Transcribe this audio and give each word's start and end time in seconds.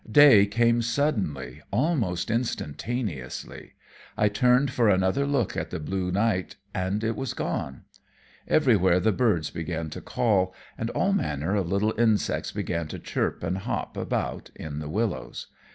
Day 0.11 0.47
came 0.47 0.81
suddenly, 0.81 1.61
almost 1.69 2.31
instantaneously. 2.31 3.73
I 4.17 4.29
turned 4.29 4.71
for 4.71 4.89
another 4.89 5.27
look 5.27 5.55
at 5.55 5.69
the 5.69 5.79
blue 5.79 6.11
night, 6.11 6.55
and 6.73 7.03
it 7.03 7.15
was 7.15 7.35
gone. 7.35 7.83
Everywhere 8.47 8.99
the 8.99 9.11
birds 9.11 9.51
began 9.51 9.91
to 9.91 10.01
call, 10.01 10.55
and 10.75 10.89
all 10.89 11.13
manner 11.13 11.55
of 11.55 11.69
little 11.69 11.93
insects 11.99 12.51
began 12.51 12.87
to 12.87 12.97
chirp 12.97 13.43
and 13.43 13.59
hop 13.59 13.95
about 13.95 14.49
in 14.55 14.79
the 14.79 14.89
willows. 14.89 15.45